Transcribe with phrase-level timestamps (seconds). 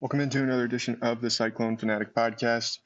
[0.00, 2.78] Welcome into another edition of the Cyclone Fanatic podcast.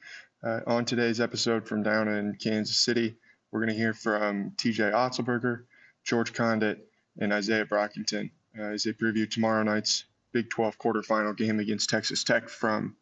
[0.43, 3.15] Uh, on today's episode from down in Kansas City,
[3.53, 5.62] we're going to hear from TJ Otzelberger,
[6.03, 6.79] George Conditt,
[7.17, 12.25] and Izaiah Brockington uh, as they preview tomorrow night's Big 12 quarterfinal game against Texas
[12.25, 12.97] Tech from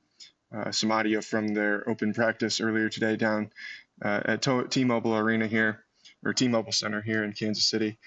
[0.54, 3.50] uh, some audio from their open practice earlier today down
[4.04, 5.86] uh, at T-Mobile Arena here,
[6.22, 7.98] or T-Mobile Center here in Kansas City.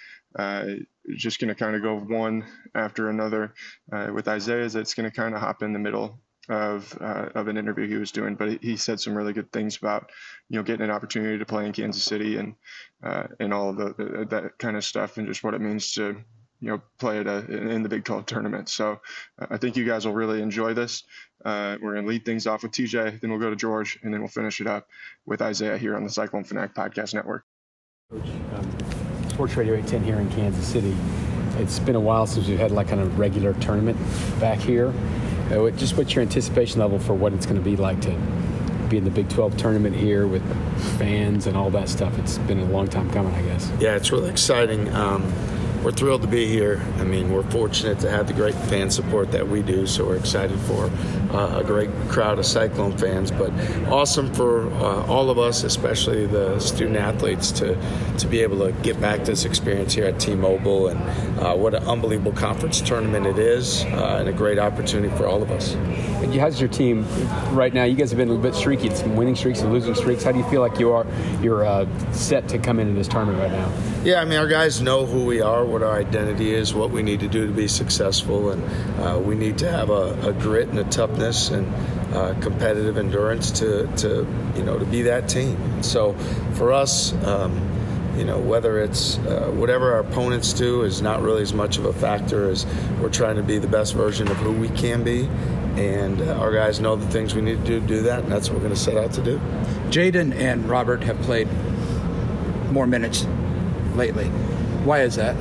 [1.15, 3.53] Just going to kind of go one after another
[3.91, 4.71] uh, with Izaiah.
[4.71, 7.95] That's going to kind of hop in the middle of uh, of an interview he
[7.95, 10.11] was doing, but he said some really good things about
[10.49, 12.55] you know getting an opportunity to play in Kansas City and
[13.03, 16.15] uh, and all of the, that kind of stuff and just what it means to
[16.59, 18.69] you know play at a, in the Big 12 tournament.
[18.69, 18.99] So
[19.39, 21.03] uh, I think you guys will really enjoy this.
[21.43, 24.13] Uh, we're going to lead things off with TJ, then we'll go to George, and
[24.13, 24.87] then we'll finish it up
[25.25, 27.45] with Izaiah here on the Cyclone Fanatic Podcast Network.
[29.35, 30.95] Sports Radio 810 here in Kansas City.
[31.57, 33.97] It's been a while since we've had like kind of regular tournament
[34.39, 34.93] back here.
[35.51, 38.17] Uh, just what's your anticipation level for what it's going to be like to
[38.87, 40.41] be in the Big 12 tournament here with
[40.97, 42.17] fans and all that stuff?
[42.17, 43.69] It's been a long time coming, I guess.
[43.77, 44.87] Yeah, it's really exciting.
[44.93, 45.23] Um,
[45.85, 46.81] we're thrilled to be here.
[46.97, 50.15] I mean, we're fortunate to have the great fan support that we do, so we're
[50.15, 50.85] excited for
[51.31, 53.29] uh, a great crowd of Cyclone fans.
[53.29, 53.51] But
[53.87, 57.77] awesome for uh, all of us, especially the student athletes, to
[58.17, 61.83] to be able to get back this experience here at T-Mobile, and uh, what an
[61.83, 65.75] unbelievable conference tournament it is, uh, and a great opportunity for all of us.
[66.33, 67.05] How's your team
[67.51, 67.83] right now?
[67.83, 70.23] You guys have been a little bit streaky, some winning streaks and losing streaks.
[70.23, 71.05] How do you feel like you are
[71.41, 73.71] you're uh, set to come into this tournament right now?
[74.03, 77.03] Yeah, I mean, our guys know who we are what our identity is, what we
[77.03, 78.63] need to do to be successful, and
[79.01, 81.67] uh, we need to have a, a, grit and a toughness and
[82.15, 84.25] uh, competitive endurance to, to
[84.55, 85.83] you know to be that team.
[85.83, 86.13] So
[86.53, 87.13] for us.
[87.25, 87.71] Um,
[88.15, 91.83] you know, whether it's uh, whatever our opponents do is not really as much of
[91.83, 92.65] a factor as
[93.01, 95.25] we're trying to be the best version of who we can be.
[95.75, 98.31] And uh, our guys know the things we need to do to do that, and
[98.31, 99.37] that's what we're going to set out to do.
[99.89, 101.49] Jaden and Robert have played
[102.71, 103.27] more minutes
[103.95, 104.29] lately.
[104.85, 105.35] Why is that?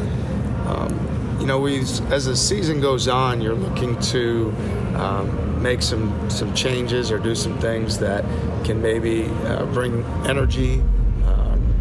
[0.74, 4.52] Um, you know, we as the season goes on, you're looking to
[4.96, 8.24] um, make some some changes or do some things that
[8.64, 10.80] can maybe uh, bring energy.
[11.26, 11.74] Um,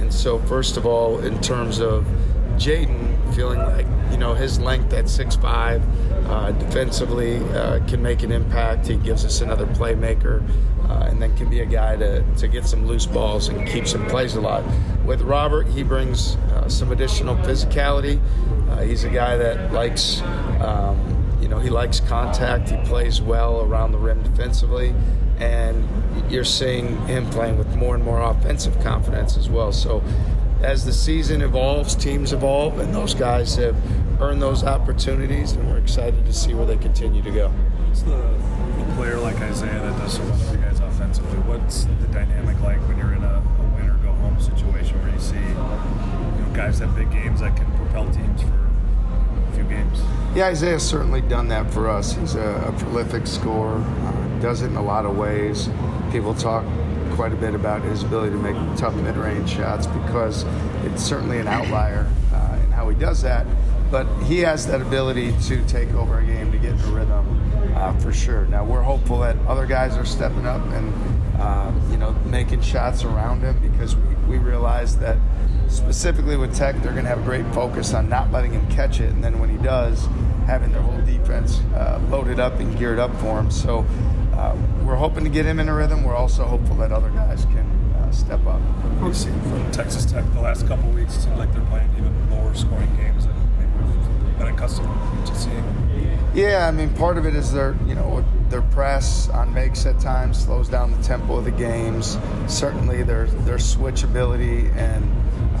[0.00, 2.04] and so, first of all, in terms of
[2.56, 5.82] Jaden feeling like you know his length at 6'5",
[6.28, 8.86] uh, defensively uh, can make an impact.
[8.86, 10.42] He gives us another playmaker
[10.88, 13.86] uh, and then can be a guy to, to get some loose balls and keep
[13.86, 14.64] some plays alive.
[15.04, 18.20] With Robert, he brings uh, some additional physicality.
[18.70, 20.22] Uh, he's a guy that likes,
[20.60, 22.70] um, you know, he likes contact.
[22.70, 24.94] He plays well around the rim defensively,
[25.38, 25.86] and
[26.30, 29.72] you're seeing him playing with more and more offensive confidence as well.
[29.72, 30.02] So,
[30.62, 33.76] as the season evolves, teams evolve, and those guys have
[34.22, 37.52] earned those opportunities, and we're excited to see where they continue to go.
[38.94, 41.38] Player like Izaiah that does so well for you guys offensively?
[41.40, 45.12] What's the dynamic like when you're in a, a win or go home situation where
[45.12, 49.64] you see you know, guys have big games that can propel teams for a few
[49.64, 50.00] games?
[50.36, 52.12] Yeah, Izaiah's certainly done that for us.
[52.12, 55.68] He's a, a prolific scorer, uh, does it in a lot of ways.
[56.12, 56.64] People talk
[57.16, 60.44] quite a bit about his ability to make tough mid-range shots because
[60.84, 63.44] it's certainly an outlier uh, in how he does that.
[63.90, 67.53] But he has that ability to take over a game to get in a rhythm
[67.74, 68.46] uh, for sure.
[68.46, 73.04] Now we're hopeful that other guys are stepping up and uh, you know making shots
[73.04, 75.18] around him because we, we realize that
[75.68, 79.00] specifically with Tech, they're going to have a great focus on not letting him catch
[79.00, 80.06] it, and then when he does,
[80.46, 83.50] having their whole defense uh, loaded up and geared up for him.
[83.50, 83.84] So
[84.34, 86.04] uh, we're hoping to get him in a rhythm.
[86.04, 87.66] We're also hopeful that other guys can
[87.96, 88.60] uh, step up.
[89.00, 91.16] We've seen from Texas Tech the last couple weeks.
[91.16, 94.88] It seems like they're playing even lower scoring games than maybe we've been accustomed
[95.26, 95.83] to seeing.
[96.34, 100.00] Yeah, I mean, part of it is their, you know, their press on makes at
[100.00, 102.18] times slows down the tempo of the games.
[102.48, 105.04] Certainly, their their switchability and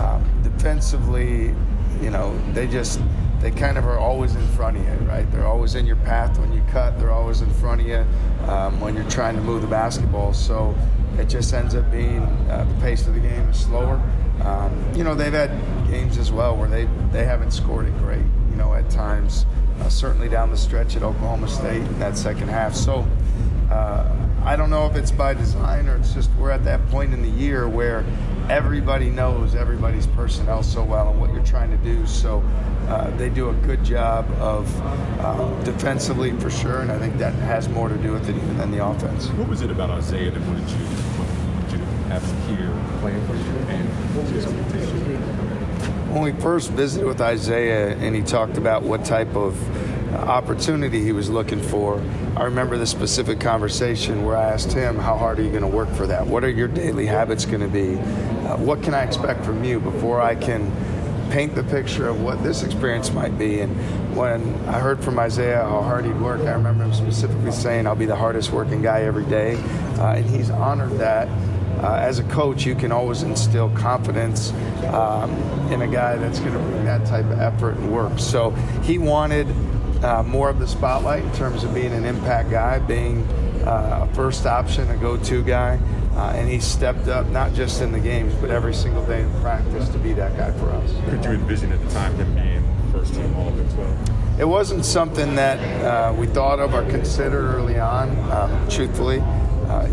[0.00, 1.54] um, defensively,
[2.02, 3.00] you know, they just
[3.40, 5.30] they kind of are always in front of you, right?
[5.30, 6.98] They're always in your path when you cut.
[6.98, 8.04] They're always in front of you
[8.48, 10.32] um, when you're trying to move the basketball.
[10.32, 10.76] So
[11.18, 14.02] it just ends up being uh, the pace of the game is slower.
[14.42, 15.50] Um, you know, they've had
[15.88, 18.26] games as well where they they haven't scored it great.
[18.50, 19.46] You know, at times
[19.80, 22.74] uh, certainly down the stretch at Oklahoma State in that second half.
[22.74, 23.06] So
[23.70, 24.10] uh,
[24.44, 27.22] I don't know if it's by design or it's just we're at that point in
[27.22, 28.04] the year where
[28.50, 32.06] everybody knows everybody's personnel so well and what you're trying to do.
[32.06, 32.42] So
[32.88, 34.70] uh, they do a good job of
[35.20, 38.58] uh, defensively for sure, and I think that has more to do with it even
[38.58, 39.28] than the offense.
[39.30, 40.84] What was it about Izaiah that wanted you,
[41.16, 43.42] wanted you to have him here playing for you
[43.72, 43.88] and
[44.28, 45.03] his expectations?
[46.14, 49.58] When we first visited with Izaiah and he talked about what type of
[50.14, 52.00] opportunity he was looking for,
[52.36, 55.66] I remember the specific conversation where I asked him, How hard are you going to
[55.66, 56.24] work for that?
[56.24, 57.96] What are your daily habits going to be?
[57.96, 60.70] Uh, what can I expect from you before I can
[61.32, 63.58] paint the picture of what this experience might be?
[63.58, 63.74] And
[64.14, 67.96] when I heard from Izaiah how hard he'd work, I remember him specifically saying, I'll
[67.96, 69.56] be the hardest working guy every day.
[69.98, 71.26] Uh, and he's honored that
[71.82, 74.52] uh, as a coach, you can always instill confidence
[74.92, 75.30] um,
[75.72, 78.18] in a guy that's going to bring that type of effort and work.
[78.18, 78.50] So
[78.82, 79.46] he wanted
[80.04, 83.22] uh, more of the spotlight in terms of being an impact guy, being
[83.66, 85.78] uh, a first option, a go-to guy,
[86.14, 89.30] uh, and he stepped up not just in the games but every single day in
[89.40, 90.92] practice to be that guy for us.
[91.08, 94.40] Could you envision at the time him being first team All Big 12?
[94.40, 99.88] It wasn't something that uh, we thought of or considered early on, um, truthfully uh,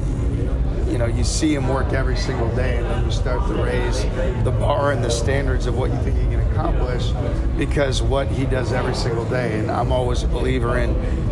[0.91, 4.03] you know, you see him work every single day, and then you start to raise
[4.43, 7.11] the bar and the standards of what you think he can accomplish
[7.57, 9.57] because what he does every single day.
[9.57, 10.91] And I'm always a believer in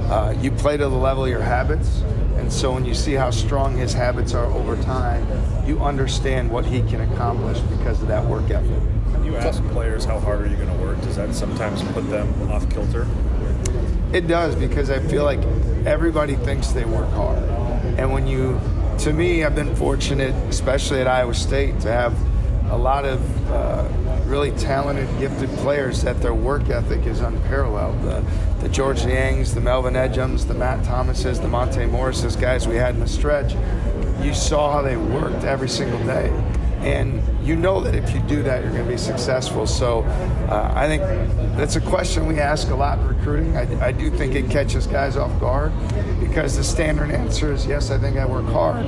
[0.10, 2.02] uh, you play to the level of your habits.
[2.38, 5.28] And so when you see how strong his habits are over time,
[5.68, 8.72] you understand what he can accomplish because of that work ethic.
[9.12, 12.10] When you ask players how hard are you going to work, does that sometimes put
[12.10, 13.06] them off kilter?
[14.14, 15.42] It does because I feel like
[15.86, 17.44] everybody thinks they work hard.
[18.00, 18.60] And when you
[19.00, 22.14] to me, I've been fortunate, especially at Iowa State, to have
[22.70, 23.88] a lot of uh,
[24.26, 28.02] really talented, gifted players that their work ethic is unparalleled.
[28.04, 28.24] The,
[28.60, 32.94] the Georges Niangs, the Melvin Ejimi, the Matt Thomases, the Monte Morrises, guys we had
[32.94, 33.56] in the stretch,
[34.22, 36.30] you saw how they worked every single day.
[36.82, 39.68] And you know that if you do that, you're going to be successful.
[39.68, 40.04] So
[40.50, 41.04] uh, I think
[41.58, 43.58] that's a question we ask a lot in recruiting.
[43.58, 45.74] I, I do think it catches guys off guard
[46.20, 48.86] because the standard answer is yes, I think I work hard.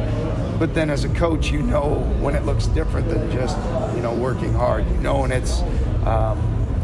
[0.58, 3.58] But then as a coach, you know when it looks different than just
[3.96, 4.88] you know working hard.
[4.90, 5.62] You know when it's
[6.06, 6.40] um,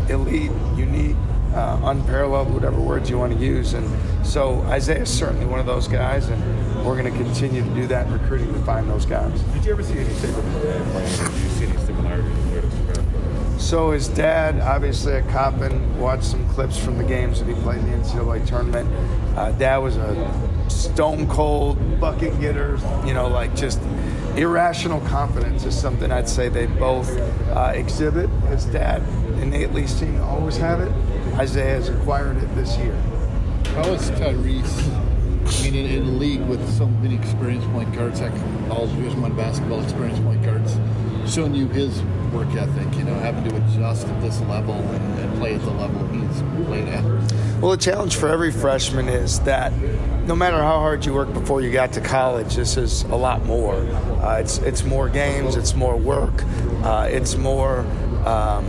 [0.10, 1.16] elite, unique,
[1.54, 3.74] uh, unparalleled, whatever words you want to use.
[3.74, 3.88] And
[4.26, 6.42] so Izaiah is certainly one of those guys, and
[6.86, 9.42] we're going to continue to do that in recruiting to find those guys.
[9.42, 11.20] Did you ever see any similarities?
[11.20, 12.48] Did you see any similarities?
[13.62, 17.80] So his dad, obviously at Coppin, watched some clips from the games that he played
[17.80, 18.88] in the NCAA tournament.
[19.38, 23.82] Uh, dad was a stone cold bucket getter, you know, like just
[24.38, 27.10] irrational confidence is something I'd say they both
[27.50, 28.30] uh, exhibit.
[28.50, 29.02] His dad
[29.42, 30.92] innately seemed to always have it.
[31.34, 32.96] Izaiah has acquired it this year.
[33.74, 35.07] How is Tyrese?
[36.68, 38.34] So many experienced point guards, like
[38.70, 40.78] all Division One basketball experience point guards,
[41.32, 45.38] showing you his work ethic, you know, having to adjust at this level and, and,
[45.40, 47.04] play at the level he's played at?
[47.62, 49.72] Well, the challenge for every freshman is that
[50.26, 53.46] no matter how hard you work before you got to college, this is a lot
[53.46, 53.76] more.
[53.76, 56.44] Uh, it's it's more games, it's more work,
[56.84, 57.86] uh, it's more.
[58.26, 58.66] Um,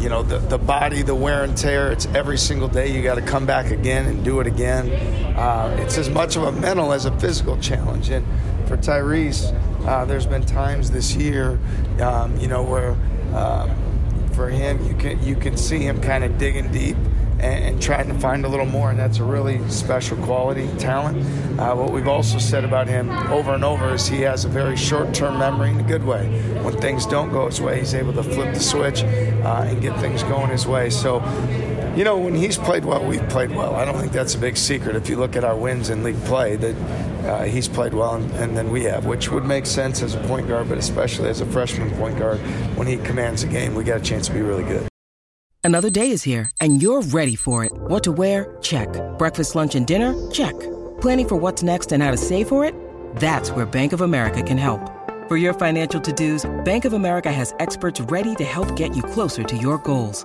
[0.00, 3.14] you know the, the body the wear and tear it's every single day you got
[3.14, 4.88] to come back again and do it again
[5.36, 8.26] uh, it's as much of a mental as a physical challenge and
[8.68, 9.52] for tyrese
[9.86, 11.58] uh, there's been times this year,
[12.00, 12.96] um, you know, where
[13.34, 13.68] uh,
[14.32, 16.96] for him you can you can see him kind of digging deep
[17.40, 21.18] and, and, trying to find a little more, and that's a really special quality, talent.
[21.58, 24.76] Uh, what we've also said about him over and over is he has a very
[24.76, 26.28] short-term memory in a good way.
[26.62, 29.98] When things don't go his way, he's able to flip the switch uh, and get
[29.98, 30.90] things going his way.
[30.90, 31.18] So
[31.94, 33.74] You know, when he's played well, we've played well.
[33.74, 34.96] I don't think that's a big secret.
[34.96, 36.74] If you look at our wins in league play, that
[37.26, 40.20] uh, he's played well, and, and then we have, which would make sense as a
[40.20, 42.38] point guard, but especially as a freshman point guard,
[42.78, 44.88] when he commands a game, we got a chance to be really good.
[45.64, 47.72] Another day is here, and you're ready for it.
[47.74, 48.56] What to wear?
[48.62, 48.88] Check.
[49.18, 50.14] Breakfast, lunch, and dinner?
[50.30, 50.58] Check.
[51.02, 52.74] Planning for what's next and how to save for it?
[53.16, 54.80] That's where Bank of America can help.
[55.28, 59.44] For your financial to-dos, Bank of America has experts ready to help get you closer
[59.44, 60.24] to your goals.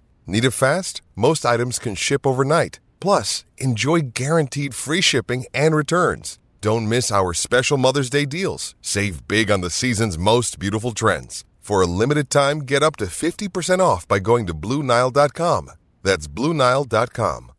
[0.25, 1.01] Need it fast?
[1.15, 2.79] Most items can ship overnight.
[2.99, 6.39] Plus, enjoy guaranteed free shipping and returns.
[6.61, 8.75] Don't miss our special Mother's Day deals.
[8.81, 11.43] Save big on the season's most beautiful trends.
[11.59, 15.71] For a limited time, get up to 50% off by going to BlueNile.com.
[16.03, 17.51] That's BlueNile.com.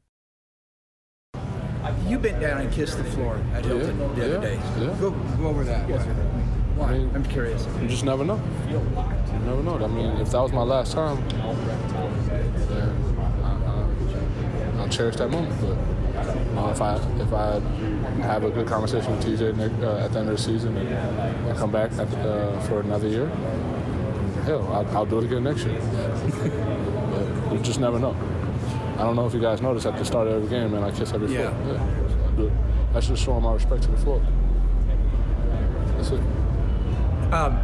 [2.07, 4.54] You bent down and kissed the floor at Hilton the other yeah, day.
[4.78, 4.97] yeah.
[5.00, 5.88] Go, go over that.
[6.76, 6.88] Why?
[6.88, 7.66] I mean, I'm curious.
[7.81, 8.40] You just never know.
[8.69, 8.78] You
[9.45, 9.83] never know.
[9.83, 11.42] I mean, if that was my last time, then
[13.42, 15.54] I, I, I'll cherish that moment.
[15.61, 15.76] But
[16.54, 17.61] know, if I if I
[18.22, 20.88] have a good conversation with TJ next, uh, at the end of the season and,
[20.88, 23.28] and come back at the, uh, for another year,
[24.44, 25.80] hell, I'll, I'll do it again next year.
[27.49, 28.16] but you just never know.
[28.99, 30.90] I don't know if you guys noticed at the start of every game, man, I
[30.90, 31.50] kiss every Yeah.
[31.50, 31.75] floor.
[31.75, 32.52] Yeah, I it.
[32.92, 34.22] That's just showing my respect to the floor.
[35.96, 36.20] That's it.
[37.32, 37.58] Um,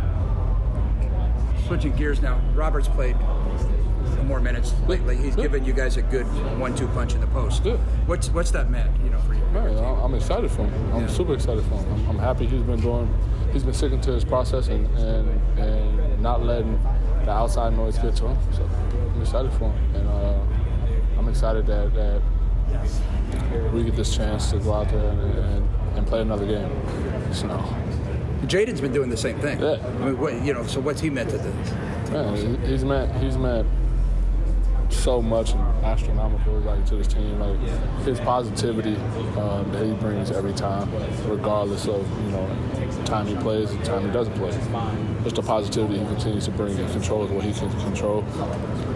[1.67, 2.41] switching gears now.
[2.55, 3.15] Robert's played
[4.29, 5.17] more minutes lately.
[5.17, 6.27] He's given you guys a good
[6.61, 7.65] one-two punch in the post.
[8.07, 9.41] What's what's that meant, you know, for you?
[9.47, 10.95] Man, I'm excited for him.
[10.95, 11.93] I'm super excited for him.
[11.93, 13.13] I'm, I'm happy he's been doing,
[13.53, 16.79] he's been sticking to his process and, and, and not letting
[17.25, 18.39] the outside noise get to him.
[18.53, 18.69] So
[19.15, 19.97] I'm excited for him.
[19.97, 22.23] And uh, I'm excited that, that
[23.73, 26.71] we get this chance to go out there and, and, and play another game.
[27.33, 27.49] So,
[28.47, 29.59] Jaden's been doing the same thing.
[29.59, 29.79] Yeah.
[29.85, 31.73] I mean, what, you know, so what's he meant to this?
[32.11, 33.67] man, he's meant, he's meant
[34.91, 37.39] so much and astronomical like to this team.
[37.39, 37.59] Like
[38.05, 38.97] his positivity
[39.37, 40.91] um, that he brings every time,
[41.27, 44.51] regardless of you know time he plays and time he doesn't play.
[45.23, 48.25] Just the positivity he continues to bring and controls what he can control.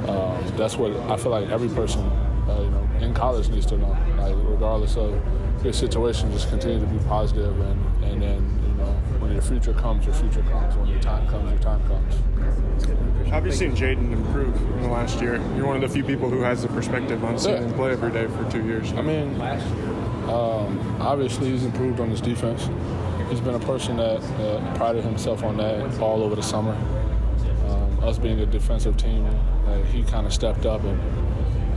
[0.09, 2.01] Um, that's what I feel like every person
[2.49, 3.97] uh, you know in college needs to know.
[4.17, 5.21] Like regardless of
[5.65, 9.75] your situation, just continue to be positive and and then you know when your future
[9.75, 10.75] comes, your future comes.
[10.77, 12.15] When your time comes, your time comes.
[13.33, 15.41] Have you seen Jaden improve in the last year?
[15.57, 17.63] You're one of the few people who has the perspective on seeing Yeah.
[17.63, 18.93] him play every day for two years.
[18.93, 19.65] I mean, last
[20.29, 22.69] um, obviously he's improved on his defense.
[23.31, 26.77] He's been a person that, that prided himself on that all over the summer.
[27.71, 29.25] Um, us being a defensive team,
[29.67, 31.01] uh, he kind of stepped up and,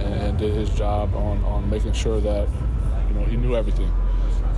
[0.02, 2.50] and did his job on, on making sure that
[3.08, 3.90] you know he knew everything.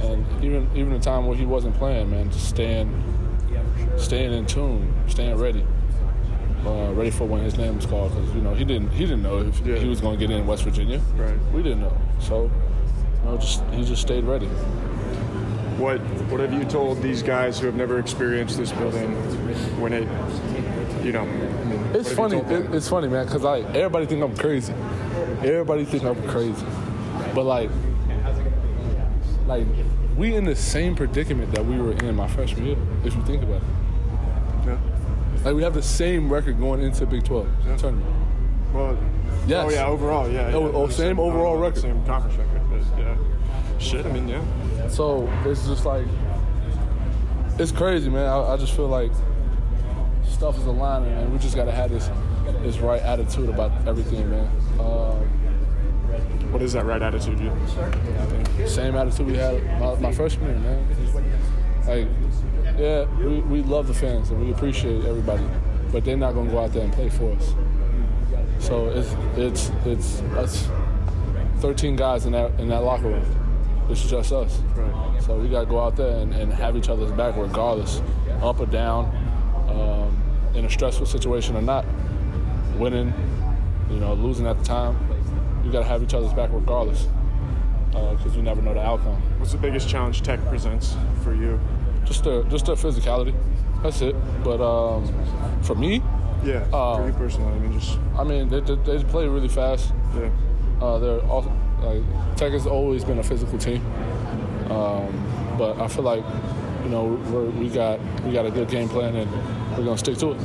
[0.02, 2.92] And even even the time where he wasn't playing, man, just staying
[3.98, 5.64] staying in tune, staying ready.
[6.68, 9.24] Uh, ready for when his name was called because you know he didn't he didn't
[9.24, 11.00] know if he was going to get in West Virginia.
[11.16, 11.38] Right.
[11.54, 12.52] We didn't know, so
[13.24, 14.48] you know, just he just stayed ready.
[15.78, 19.14] What What have you told these guys who have never experienced this building
[19.80, 20.08] when it,
[21.06, 21.22] you know?
[21.22, 22.38] I mean, It's funny.
[22.40, 24.74] It, it's funny, man, because like everybody think I'm crazy.
[25.44, 26.66] Everybody think I'm crazy,
[27.34, 27.70] but like,
[29.46, 29.66] like
[30.18, 32.78] we in the same predicament that we were in my freshman year.
[33.06, 33.87] If you think about it, Yeah.
[35.48, 38.06] Like we have the same record going into Big 12 tournament.
[38.74, 38.98] Well,
[39.48, 39.66] Yes.
[39.66, 40.52] Oh yeah, overall, yeah.
[40.54, 40.76] Oh, yeah.
[40.76, 41.82] oh, The same overall record.
[41.82, 43.16] Same conference record, but yeah.
[43.80, 44.44] Shit, I mean, yeah.
[44.90, 46.06] So it's just like
[47.58, 48.28] it's crazy, man.
[48.28, 49.10] I, I just feel like
[50.26, 52.10] stuff is aligning, and we just gotta have this
[52.62, 54.48] this right attitude about everything, man.
[54.82, 57.40] Um, What is that right attitude?
[57.40, 58.68] You?
[58.68, 61.57] Same attitude we had my, my freshman year, man.
[61.88, 62.08] Like,
[62.78, 65.46] yeah, we, we love the fans and we appreciate everybody,
[65.92, 67.54] but they're not gonna go out there and play for us.
[68.60, 70.68] So it's it's it's us,
[71.60, 73.88] 13 guys in that in that locker room.
[73.90, 74.60] It's just us.
[74.76, 75.22] Right.
[75.22, 78.02] So we gotta go out there and, and have each other's back regardless,
[78.42, 79.06] up or down,
[79.70, 80.22] um,
[80.56, 81.86] in a stressful situation or not,
[82.76, 83.14] winning,
[83.90, 84.98] you know, losing at the time.
[85.64, 87.08] You gotta have each other's back regardless
[87.92, 89.22] because you never know the outcome.
[89.40, 91.60] What's the biggest challenge Tech presents for you?
[92.08, 93.36] Just the just the physicality.
[93.84, 94.16] That's it.
[94.44, 95.06] But um,
[95.64, 96.02] for me,
[96.44, 99.50] Yeah, uh, for you personally, I mean, just I mean they, they, they play really
[99.50, 99.94] fast.
[100.16, 100.30] yeah.
[100.82, 102.04] Uh, they're also Like
[102.38, 103.82] Tech has always been a physical team,
[104.72, 105.12] um,
[105.58, 106.24] but I feel like
[106.84, 109.30] you know we're, we got we got a good game plan and
[109.78, 110.38] we're gonna stick to it.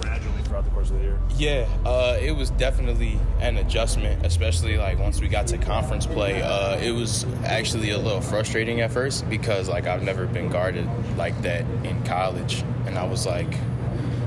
[0.00, 1.18] Gradually throughout the course of the year.
[1.38, 6.42] Yeah, uh, it was definitely an adjustment, especially like once we got to conference play.
[6.42, 10.88] Uh, it was actually a little frustrating at first because like I've never been guarded
[11.16, 13.54] like that in college, and I was like,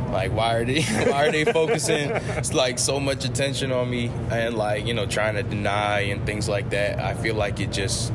[0.09, 2.13] like why are they why are they focusing
[2.53, 6.47] like so much attention on me and like you know trying to deny and things
[6.47, 6.99] like that.
[6.99, 8.13] I feel like it just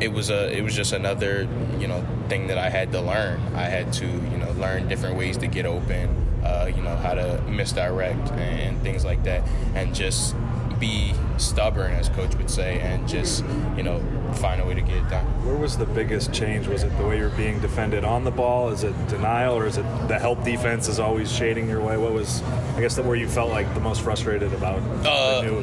[0.00, 1.46] it was a it was just another
[1.78, 3.42] you know thing that I had to learn.
[3.54, 7.14] I had to you know learn different ways to get open uh, you know, how
[7.14, 9.42] to misdirect and things like that,
[9.74, 10.34] and just
[10.78, 13.44] be stubborn, as coach would say, and just
[13.76, 14.00] you know
[14.34, 15.24] find a way to get it done.
[15.44, 16.66] Where was the biggest change?
[16.66, 18.70] Was it the way you're being defended on the ball?
[18.70, 21.96] Is it denial, or is it the help defense is always shading your way?
[21.96, 22.42] What was,
[22.76, 24.80] I guess, the where you felt like the most frustrated about?
[25.04, 25.62] Uh,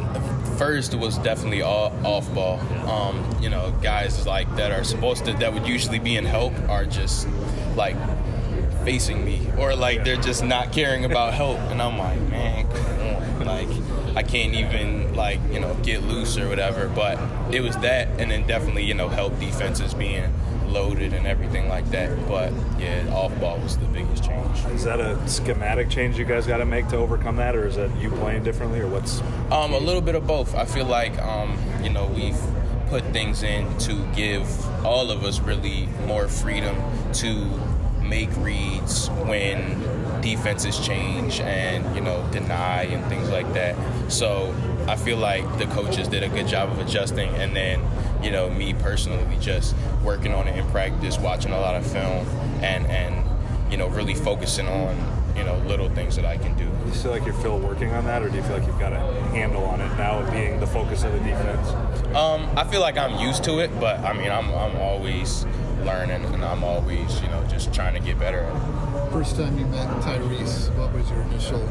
[0.58, 2.60] first was definitely all, off ball.
[2.90, 6.54] Um, you know, guys like that are supposed to that would usually be in help
[6.70, 7.28] are just
[7.76, 7.96] like
[8.86, 13.40] facing me or like they're just not caring about help and i'm like man come
[13.42, 17.20] on like i can't even like you know get loose or whatever but
[17.54, 20.32] it was that and then definitely you know help defenses being
[20.68, 25.00] loaded and everything like that but yeah off ball was the biggest change Is that
[25.00, 28.10] a schematic change you guys got to make to overcome that, or is that you
[28.12, 29.22] playing differently, or what's?
[29.52, 30.56] Um, a little bit of both.
[30.56, 32.40] I feel like um, you know we've
[32.90, 34.46] put things in to give
[34.86, 36.76] all of us really more freedom
[37.14, 37.50] to
[38.10, 43.76] make reads when defenses change and you know deny and things like that.
[44.12, 44.54] So
[44.88, 47.82] I feel like the coaches did a good job of adjusting, and then
[48.24, 52.28] you know me personally just working on it in practice, watching a lot of film,
[52.62, 53.26] and and
[53.72, 54.96] you know really focusing on
[55.36, 56.66] you know little things that I can do.
[56.66, 58.80] Do you feel like you're still working on that, or do you feel like you've
[58.80, 61.70] got a handle on it now, being the focus of the defense?
[62.16, 65.46] Um, I feel like I'm used to it, but I mean I'm I'm always
[65.84, 69.12] learning, and I'm always you know just trying to get better at it.
[69.12, 71.62] First time you met Tyrese, what was your initial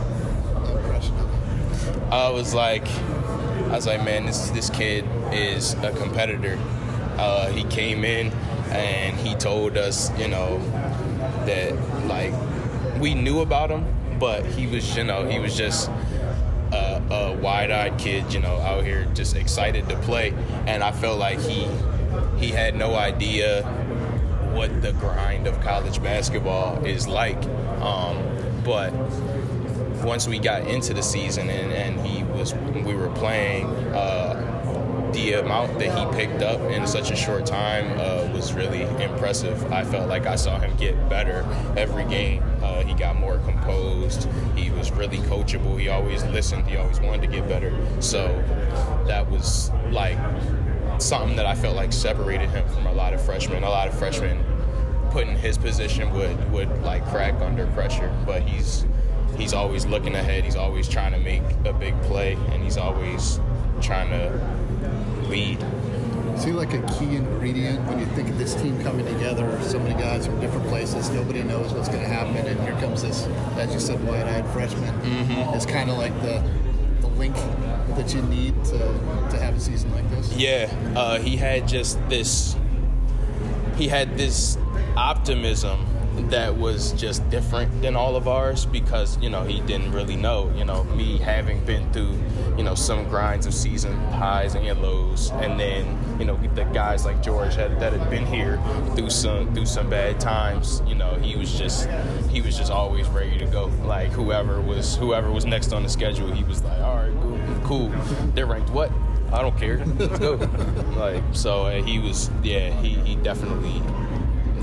[0.77, 2.13] impression of him?
[2.13, 6.59] I was like, I was like, man, this this kid is a competitor.
[7.19, 8.33] Uh, he came in
[8.71, 10.59] and he told us, you know,
[11.47, 11.75] that
[12.07, 12.33] like
[13.01, 13.85] we knew about him,
[14.19, 15.91] but he was, you know, he was just
[16.73, 20.33] a, a wide-eyed kid, you know, out here just excited to play,
[20.67, 21.69] and I felt like he
[22.39, 23.63] he had no idea
[24.55, 27.43] what the grind of college basketball is like.
[27.81, 28.17] Um,
[28.65, 28.93] but
[30.05, 35.35] once we got into the season and, and he was we were playing uh, the
[35.35, 39.73] amount that he picked up in such a short time uh, was really impressive.
[39.73, 42.43] I felt like i saw him get better every game.
[42.63, 44.29] Uh, he got more composed.
[44.57, 45.79] He was really coachable.
[45.79, 46.67] He always listened.
[46.67, 47.73] He always wanted to get better.
[48.01, 48.27] So
[49.07, 50.19] that was like
[51.05, 53.97] something that i felt like separated him from a lot of freshmen a lot of
[53.99, 54.43] freshmen
[55.11, 58.85] put in his position would would like crack under pressure but he's
[59.37, 60.45] he's always looking ahead.
[60.45, 63.41] He's always trying to make a big play, and he's always
[63.83, 64.31] trying to
[65.29, 65.59] lead.
[66.37, 69.61] Is he like a key ingredient when you think of this team coming together?
[69.63, 73.03] So many guys from different places, nobody knows what's going to happen, and here comes
[73.03, 74.95] this, as you said, wide-eyed freshman.
[75.01, 75.55] Mhm.
[75.57, 76.41] It's kind of like the
[77.17, 77.35] link
[77.97, 80.33] that you need to to have a season like this.
[80.37, 82.57] Yeah, uh, he had just this.
[83.77, 84.57] He had this
[84.97, 85.87] optimism
[86.31, 90.53] that was just different than all of ours because you know he didn't really know.
[90.57, 92.19] You know, me having been through
[92.57, 97.05] you know some grinds of season highs and lows, and then you know the guys
[97.05, 98.61] like George had, that had been here
[98.95, 100.83] through some through some bad times.
[100.87, 101.89] You know, he was just
[102.31, 103.67] he was just always ready to go.
[103.85, 107.41] Like whoever was whoever was next on the schedule, he was like, all right, cool,
[107.65, 107.89] cool.
[108.35, 108.91] They're ranked what?
[109.33, 109.85] I don't care.
[109.85, 110.35] Let's go.
[110.97, 112.71] like so, uh, he was yeah.
[112.81, 113.83] He he definitely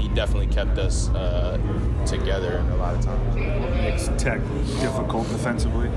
[0.01, 1.57] he definitely kept us uh,
[2.05, 3.35] together a lot of times.
[3.35, 4.41] Makes Tech
[4.79, 5.89] difficult defensively.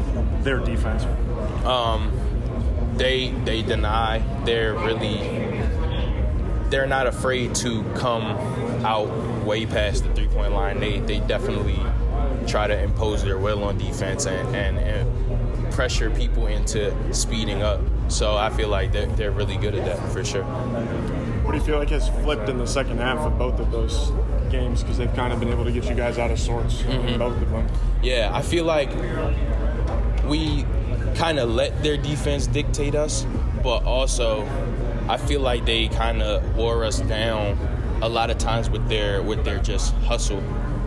[0.42, 1.04] Their defense.
[1.64, 2.12] Um,
[2.96, 4.22] they they deny.
[4.44, 5.18] They're really
[6.70, 8.24] they're not afraid to come
[8.84, 9.08] out
[9.44, 10.80] way past the three point line.
[10.80, 11.80] They they definitely
[12.46, 17.80] try to impose their will on defense and, and, and pressure people into speeding up.
[18.08, 20.44] So I feel like they're, they're really good at that for sure.
[21.54, 24.10] You feel like has flipped in the second half of both of those
[24.50, 24.82] games?
[24.82, 27.18] Because they've kind of been able to get you guys out of sorts in mm-hmm.
[27.18, 27.68] both of them.
[28.02, 28.90] Yeah, I feel like
[30.24, 30.66] we
[31.14, 33.24] kind of let their defense dictate us,
[33.62, 34.48] but also
[35.08, 37.56] I feel like they kind of wore us down
[38.02, 40.42] a lot of times with their with their just hustle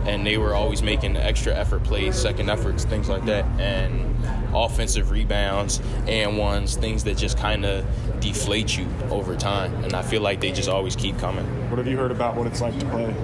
[0.06, 4.16] and they were always making extra effort plays, second efforts, things like that, and
[4.64, 7.84] offensive rebounds and ones, things that just kind of
[8.20, 9.74] deflate you over time.
[9.84, 11.44] And I feel like they just always keep coming.
[11.70, 13.14] What have you heard about what it's like to play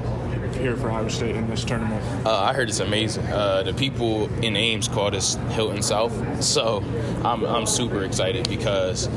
[0.59, 2.03] here for Iowa State in this tournament?
[2.27, 3.27] Uh, I heard it's amazing.
[3.27, 6.83] Uh, the people in Ames called us Hilton South, so
[7.25, 9.09] I'm, I'm super excited because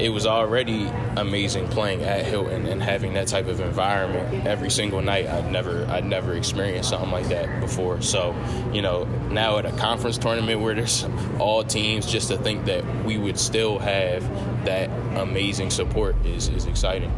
[0.00, 0.86] it was already
[1.16, 5.26] amazing playing at Hilton and having that type of environment every single night.
[5.26, 8.00] I'd never I'd never experienced something like that before.
[8.02, 8.34] So,
[8.72, 11.06] you know, now at a conference tournament where there's
[11.38, 14.22] all teams, just to think that we would still have
[14.64, 17.12] that amazing support is, is exciting.